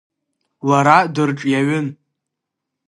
[0.69, 1.87] Лара дырҿиаҩын.